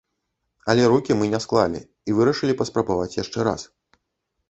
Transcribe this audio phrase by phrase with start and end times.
[0.73, 3.61] Але рукі мы не склалі і вырашылі паспрабаваць яшчэ раз.